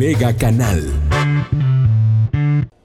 [0.00, 0.82] Mega Canal.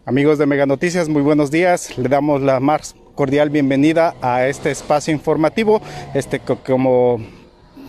[0.05, 1.97] Amigos de Mega Noticias, muy buenos días.
[1.97, 5.81] Le damos la más cordial bienvenida a este espacio informativo,
[6.13, 7.21] este como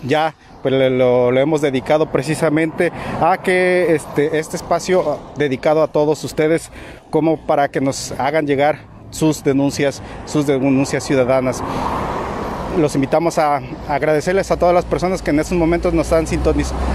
[0.04, 6.22] ya pues lo, lo, hemos dedicado precisamente a que este, este espacio dedicado a todos
[6.22, 6.70] ustedes
[7.10, 8.78] como para que nos hagan llegar
[9.10, 11.64] sus denuncias, sus denuncias ciudadanas
[12.76, 16.26] los invitamos a agradecerles a todas las personas que en estos momentos nos están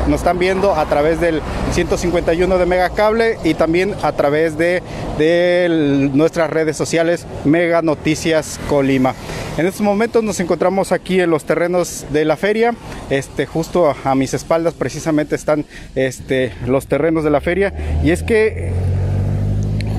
[0.07, 1.41] nos están viendo a través del
[1.73, 4.83] 151 de Megacable y también a través de,
[5.17, 9.15] de nuestras redes sociales Mega Noticias Colima.
[9.57, 12.73] En estos momentos nos encontramos aquí en los terrenos de la feria.
[13.09, 17.73] Este, justo a, mis espaldas precisamente están este, los terrenos de la feria.
[18.03, 18.71] Y es que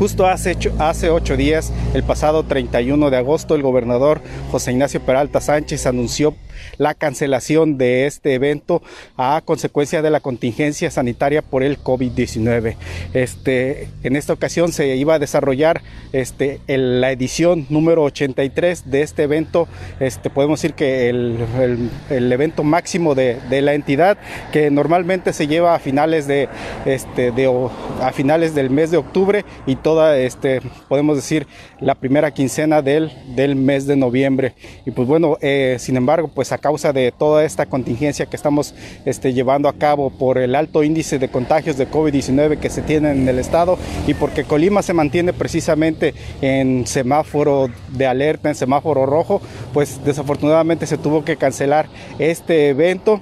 [0.02, 4.20] Justo hace, hace ocho días, el pasado 31 de agosto, el gobernador
[4.50, 6.34] José Ignacio Peralta Sánchez anunció
[6.78, 8.82] la cancelación de este evento
[9.16, 12.76] a consecuencia de la contingencia sanitaria por el COVID-19.
[13.14, 19.24] Este, en esta ocasión se iba a desarrollar este, la edición número 83 de este
[19.24, 19.68] evento.
[20.00, 24.18] Este, podemos decir que el, evento máximo de, la entidad,
[24.52, 26.48] que normalmente se lleva a finales de,
[26.86, 27.68] este, de
[28.00, 31.46] a finales del mes de octubre y toda, este, podemos decir,
[31.80, 34.54] la primera quincena del, del mes de noviembre.
[34.86, 38.74] Y pues bueno, eh, sin embargo, pues a causa de toda esta contingencia que estamos
[39.04, 43.12] este, llevando a cabo por el alto índice de contagios de COVID-19 que se tiene
[43.12, 49.06] en el estado y porque Colima se mantiene precisamente en semáforo de alerta, en semáforo
[49.06, 49.40] rojo,
[49.72, 51.86] pues desafortunadamente se tuvo que cancelar
[52.18, 53.20] este evento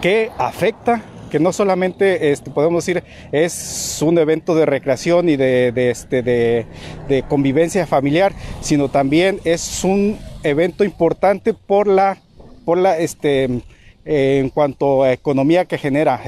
[0.00, 5.72] que afecta que no solamente este, podemos decir es un evento de recreación y de,
[5.90, 6.66] este, de,
[7.08, 12.18] de convivencia familiar, sino también es un evento importante por la,
[12.64, 13.62] por la, este,
[14.04, 16.20] en cuanto a economía que genera,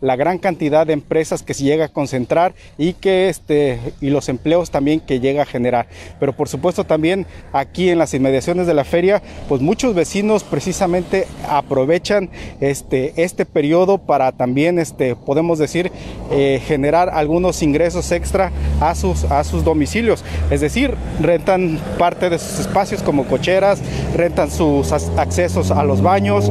[0.00, 4.28] la gran cantidad de empresas que se llega a concentrar y que este y los
[4.28, 5.86] empleos también que llega a generar.
[6.18, 11.26] Pero por supuesto también aquí en las inmediaciones de la feria, pues muchos vecinos precisamente
[11.48, 15.92] aprovechan este este periodo para también este podemos decir
[16.30, 18.50] eh, generar algunos ingresos extra
[18.80, 23.80] a sus a sus domicilios, es decir, rentan parte de sus espacios como cocheras,
[24.16, 26.50] rentan sus accesos a los baños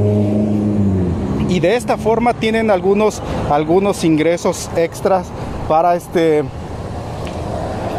[1.50, 5.28] y de esta forma tienen algunos, algunos ingresos extras
[5.68, 6.44] para este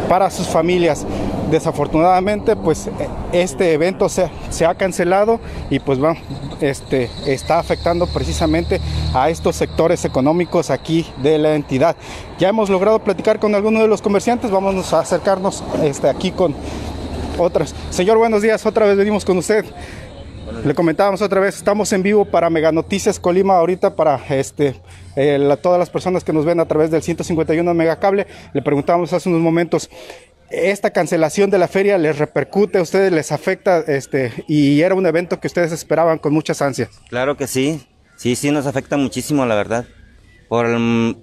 [0.07, 1.05] para sus familias.
[1.49, 2.89] Desafortunadamente, pues
[3.31, 5.39] este evento se, se ha cancelado
[5.69, 6.19] y pues bueno,
[6.59, 8.81] este, está afectando precisamente
[9.13, 11.95] a estos sectores económicos aquí de la entidad.
[12.39, 16.55] Ya hemos logrado platicar con algunos de los comerciantes, vamos a acercarnos este, aquí con
[17.37, 17.73] otras.
[17.89, 19.65] Señor, buenos días, otra vez venimos con usted.
[20.63, 24.75] Le comentábamos otra vez, estamos en vivo para Mega Noticias Colima ahorita para este
[25.15, 28.27] eh, todas las personas que nos ven a través del 151 Megacable.
[28.53, 29.89] Le preguntábamos hace unos momentos,
[30.49, 35.05] esta cancelación de la feria les repercute a ustedes, les afecta, este, y era un
[35.05, 36.89] evento que ustedes esperaban con muchas ansias.
[37.09, 37.81] Claro que sí,
[38.15, 39.85] sí, sí nos afecta muchísimo, la verdad,
[40.49, 40.67] por,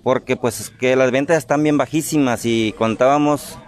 [0.03, 3.59] porque pues que las ventas están bien bajísimas y contábamos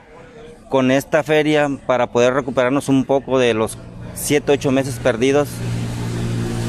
[0.68, 3.76] con esta feria para poder recuperarnos un poco de los
[4.20, 5.48] 7, 8 meses perdidos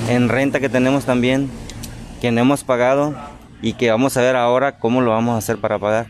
[0.09, 1.49] en renta que tenemos también,
[2.21, 3.13] que no hemos pagado
[3.61, 6.07] y que vamos a ver ahora cómo lo vamos a hacer para pagar.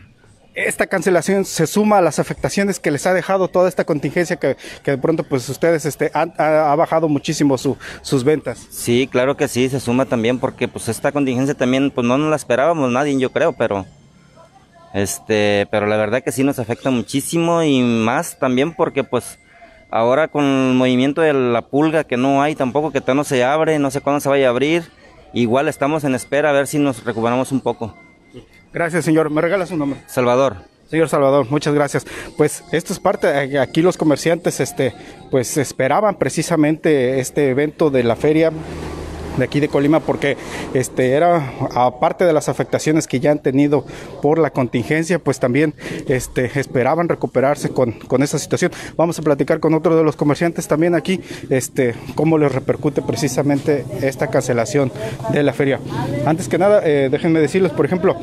[0.54, 4.56] Esta cancelación se suma a las afectaciones que les ha dejado toda esta contingencia que,
[4.84, 8.66] de pronto pues ustedes este, han, ha, bajado muchísimo sus ventas.
[8.70, 12.28] Sí, claro que sí, se suma también porque pues esta contingencia también pues no nos
[12.28, 13.86] la esperábamos nadie yo creo, pero
[14.92, 19.38] este, pero la verdad que sí nos afecta muchísimo y más también porque pues
[19.92, 23.44] Ahora con el movimiento de la pulga que no hay tampoco, que todavía no se
[23.44, 24.84] abre, no sé cuándo se vaya a abrir.
[25.34, 27.94] Igual estamos en espera a ver si nos recuperamos un poco.
[28.72, 29.28] Gracias, señor.
[29.28, 30.00] ¿Me regala su nombre?
[30.06, 30.56] Salvador.
[30.88, 32.06] Señor Salvador, muchas gracias.
[32.38, 34.94] Pues esto es parte, eh, aquí los comerciantes, este,
[35.30, 38.50] pues esperaban precisamente este evento de la feria
[39.36, 40.36] de aquí de Colima porque
[40.74, 43.84] este era aparte de las afectaciones que ya han tenido
[44.20, 45.74] por la contingencia pues también
[46.08, 48.72] este esperaban recuperarse con, con esa situación.
[48.96, 51.20] Vamos a platicar con otro de los comerciantes también aquí
[51.50, 54.92] este cómo les repercute precisamente esta cancelación
[55.32, 55.80] de la feria.
[56.26, 58.16] Antes que nada eh, déjenme decirles por ejemplo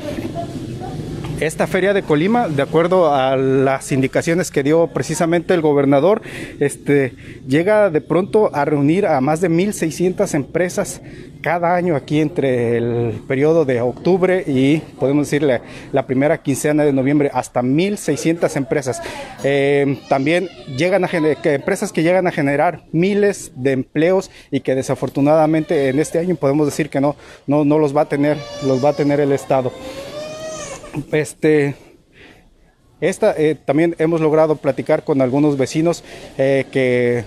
[1.40, 6.22] esta feria de Colima, de acuerdo a las indicaciones que dio precisamente el gobernador,
[6.60, 7.14] este,
[7.48, 11.02] llega de pronto a reunir a más de 1.600 empresas
[11.42, 15.62] cada año aquí entre el periodo de octubre y podemos decirle
[15.94, 19.02] la primera quincena de noviembre hasta 1.600 empresas.
[19.44, 25.88] Eh, también llegan a empresas que llegan a generar miles de empleos y que desafortunadamente
[25.90, 27.16] en este año podemos decir que no,
[27.48, 29.72] no, no los va a tener, los va a tener el Estado.
[31.12, 31.76] Este,
[33.02, 36.04] esta, eh, también hemos logrado platicar con algunos vecinos
[36.38, 37.24] eh, que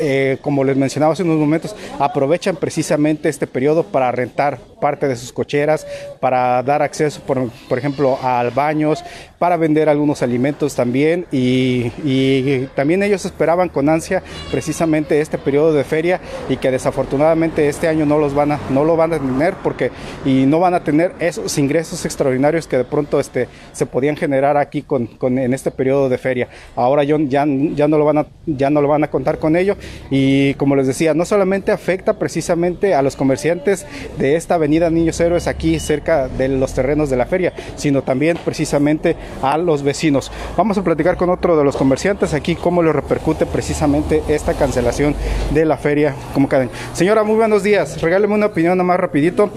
[0.00, 5.16] eh, como les mencionaba hace unos momentos, aprovechan precisamente este periodo para rentar parte de
[5.16, 5.86] sus cocheras,
[6.20, 9.04] para dar acceso, por, por ejemplo, al baños,
[9.40, 15.72] para vender algunos alimentos también y, y, también ellos esperaban con ansia precisamente este periodo
[15.72, 16.20] de feria
[16.50, 19.90] y que desafortunadamente este año no los van a no lo van a tener porque
[20.26, 24.58] y no van a tener esos ingresos extraordinarios que de pronto este se podían generar
[24.58, 26.48] aquí con, con en este periodo de feria.
[26.76, 29.76] Ahora ya, ya no lo van a ya no lo van a contar con ello
[30.10, 33.86] y como les decía, no solamente afecta precisamente a los comerciantes
[34.18, 38.38] de esta avenida Niños Héroes aquí cerca de los terrenos de la feria, sino también
[38.44, 40.32] precisamente a los vecinos.
[40.56, 45.14] Vamos a platicar con otro de los comerciantes aquí cómo le repercute precisamente esta cancelación
[45.52, 46.70] de la feria como cadena.
[46.92, 48.00] Señora, muy buenos días.
[48.00, 49.50] Regáleme una opinión más rapidito.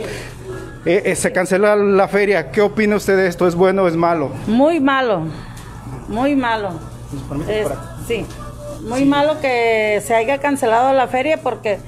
[0.85, 2.51] Eh, eh, se canceló la feria.
[2.51, 3.47] ¿Qué opina usted de esto?
[3.47, 4.31] ¿Es bueno o es malo?
[4.47, 5.24] Muy malo.
[6.09, 6.71] Muy malo.
[7.47, 7.68] Es,
[8.07, 8.25] sí
[8.83, 11.80] muy malo que se haya cancelado la feria porque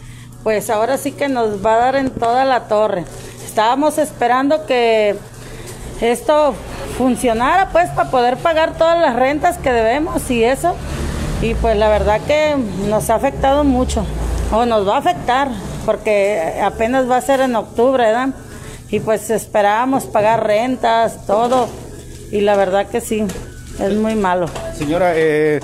[0.43, 3.03] pues ahora sí que nos va a dar en toda la torre.
[3.45, 5.15] Estábamos esperando que
[6.01, 6.53] esto
[6.97, 10.75] funcionara pues para poder pagar todas las rentas que debemos y eso.
[11.41, 12.55] Y pues la verdad que
[12.87, 14.05] nos ha afectado mucho
[14.51, 15.49] o nos va a afectar
[15.85, 18.29] porque apenas va a ser en octubre, ¿verdad?
[18.89, 21.67] Y pues esperábamos pagar rentas, todo.
[22.31, 23.25] Y la verdad que sí,
[23.79, 24.47] es muy malo.
[24.77, 25.59] Señora, eh,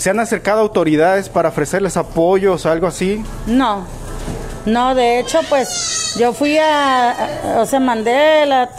[0.00, 3.22] ¿Se han acercado autoridades para ofrecerles apoyos o algo así?
[3.46, 3.84] No,
[4.64, 8.70] no, de hecho, pues yo fui a, o sea, mandé la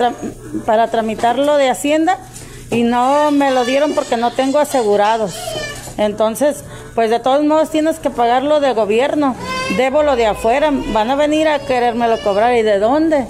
[0.66, 2.18] para tramitarlo de Hacienda
[2.72, 5.36] y no me lo dieron porque no tengo asegurados.
[5.98, 6.64] Entonces,
[6.96, 9.36] pues de todos modos tienes que pagarlo de gobierno.
[9.78, 10.72] Debo lo de afuera.
[10.92, 12.56] Van a venir a querérmelo cobrar.
[12.56, 13.28] ¿Y de dónde?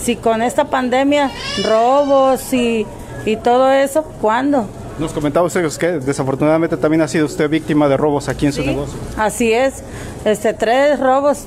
[0.00, 1.32] Si con esta pandemia,
[1.64, 2.86] robos y,
[3.26, 4.68] y todo eso, ¿cuándo?
[5.02, 8.64] Nos comentaba usted que desafortunadamente también ha sido usted víctima de robos aquí en su
[8.64, 8.96] negocio.
[9.16, 9.82] Así es,
[10.24, 11.44] este tres robos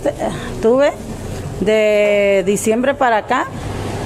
[0.62, 0.92] tuve
[1.62, 3.46] de diciembre para acá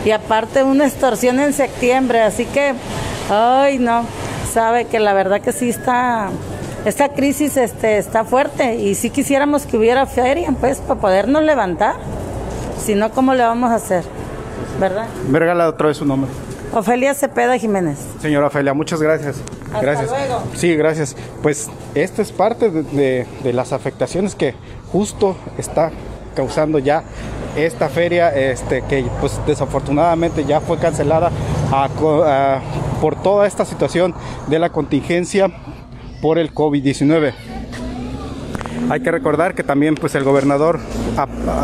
[0.06, 2.76] y aparte una extorsión en septiembre, así que,
[3.32, 4.04] ay no,
[4.54, 6.30] sabe que la verdad que sí está,
[6.86, 11.96] esta crisis este, está fuerte y sí quisiéramos que hubiera feria, pues, para podernos levantar,
[12.80, 14.04] si no, ¿cómo le vamos a hacer?
[14.80, 15.08] ¿Verdad?
[15.28, 16.30] Me regala otra vez su nombre.
[16.74, 17.98] Ofelia Cepeda Jiménez.
[18.22, 19.38] Señora Ofelia, muchas gracias.
[19.66, 20.10] Hasta gracias.
[20.10, 20.44] luego.
[20.56, 21.16] Sí, gracias.
[21.42, 24.54] Pues esto es parte de, de, de, las afectaciones que
[24.92, 25.92] justo está
[26.36, 27.04] causando ya
[27.56, 31.32] esta feria, este, que pues desafortunadamente ya fue cancelada
[31.72, 32.62] a, a,
[33.02, 34.14] por toda esta situación
[34.48, 35.50] de la contingencia
[36.22, 37.34] por el COVID-19.
[38.90, 40.80] Hay que recordar que también pues el gobernador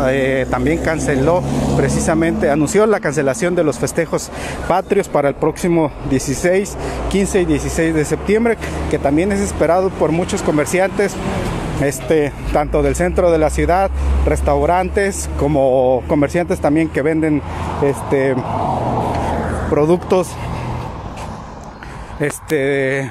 [0.08, 1.42] eh, también canceló
[1.76, 4.30] precisamente, anunció la cancelación de los festejos
[4.68, 6.76] patrios para el próximo 16,
[7.10, 8.58] 15 y 16 de septiembre,
[8.90, 11.14] que también es esperado por muchos comerciantes
[11.82, 13.90] este, tanto del centro de la ciudad,
[14.24, 17.42] restaurantes como comerciantes también que venden
[17.82, 18.34] este,
[19.68, 20.28] productos
[22.20, 23.10] este,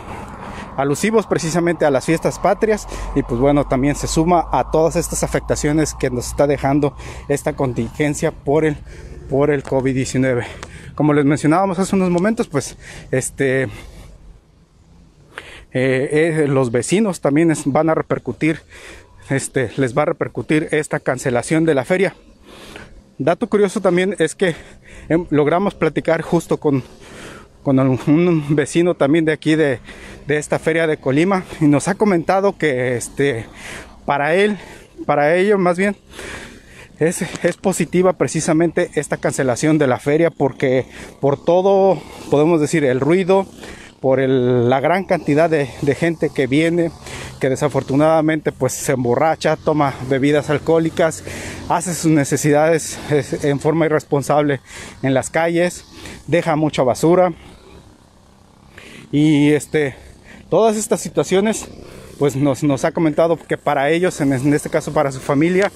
[0.78, 5.24] alusivos precisamente a las fiestas patrias y pues bueno también se suma a todas estas
[5.24, 6.96] afectaciones que nos está dejando
[7.28, 8.78] esta contingencia por el
[9.30, 10.46] por el COVID-19.
[10.94, 12.78] Como les mencionábamos hace unos momentos, pues
[13.12, 13.70] este eh,
[15.74, 18.62] eh, los vecinos también van a repercutir,
[19.30, 22.16] este, les va a repercutir esta cancelación de la feria.
[23.18, 24.56] Dato curioso también es que
[25.10, 26.82] eh, logramos platicar justo con
[27.66, 29.80] con un vecino también de aquí de,
[30.28, 33.48] de, esta feria de Colima y nos ha comentado que este
[34.06, 34.60] para él,
[35.08, 35.98] para ellos más bien,
[37.00, 40.86] es, es, positiva precisamente esta cancelación de la feria porque
[41.20, 43.48] por todo, podemos decir, el ruido,
[44.00, 46.92] por la gran cantidad de, de, gente que viene,
[47.40, 51.24] que desafortunadamente pues se emborracha, toma bebidas alcohólicas,
[51.68, 53.00] hace sus necesidades
[53.44, 54.60] en forma irresponsable
[55.02, 55.86] en las calles,
[56.28, 57.34] deja mucha basura,
[59.16, 59.96] y este,
[60.50, 61.68] todas estas situaciones
[62.20, 65.72] pues nos, nos, ha comentado que para ellos, en, este caso para su familia,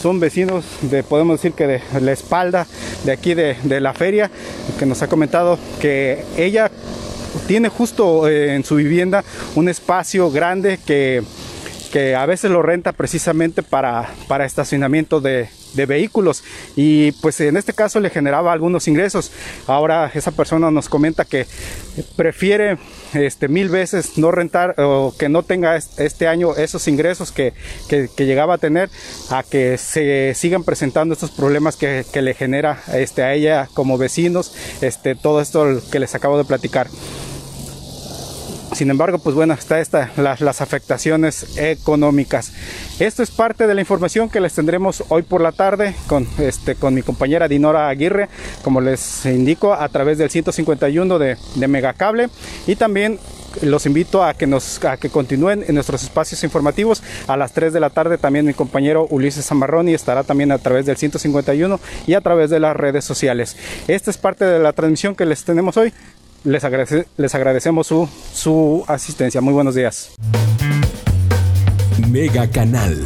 [0.00, 2.68] son vecinos de, podemos decir que de la espalda
[3.04, 4.30] de aquí de, de la feria,
[4.78, 6.70] que nos ha comentado que ella
[7.48, 9.24] tiene justo eh, en su vivienda
[9.56, 11.24] un espacio grande que,
[11.94, 16.42] que, a veces lo renta precisamente para, para estacionamiento de, de vehículos
[16.76, 19.30] y pues en este caso le generaba algunos ingresos.
[19.66, 21.46] Ahora esa persona nos comenta que
[22.16, 22.78] prefiere
[23.12, 27.52] este, mil veces no rentar o que no tenga este año esos ingresos que,
[27.88, 28.88] que, llegaba a tener
[29.30, 33.98] a que se sigan presentando estos problemas que, que, le genera este, a ella como
[33.98, 36.88] vecinos este, todo esto que les acabo de platicar.
[38.74, 42.52] Sin embargo, pues bueno, está esta, las, las, afectaciones económicas.
[42.98, 46.74] Esto es parte de la información que les tendremos hoy por la tarde con, este,
[46.74, 48.28] con mi compañera Dinora Aguirre,
[48.62, 52.30] como les indico, a través del 151 de, de Megacable
[52.66, 53.20] y también
[53.62, 57.72] los invito a que nos a que continúen en nuestros espacios informativos a las 3
[57.72, 61.78] de la tarde también mi compañero Ulises Zamarroni estará también a través del 151
[62.08, 63.56] y a través de las redes sociales.
[63.86, 65.92] Esta es parte de la transmisión que les tenemos hoy
[66.44, 66.62] les,
[67.16, 69.40] les agradecemos su, su asistencia.
[69.40, 70.14] Muy buenos días.
[72.08, 73.02] Mega Canal